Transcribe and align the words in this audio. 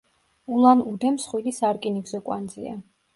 ულან-უდე 0.53 1.11
მსხვილი 1.17 1.53
სარკინიგზო 1.57 2.21
კვანძია. 2.31 2.73